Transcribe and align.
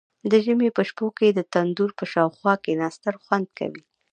د 0.31 0.33
ژمي 0.45 0.69
په 0.77 0.81
شپو 0.89 1.07
کې 1.17 1.27
د 1.31 1.39
تندور 1.53 1.89
په 1.99 2.05
شاوخوا 2.11 2.53
کیناستل 2.65 3.15
خوند 3.23 3.47
کوي. 3.57 3.83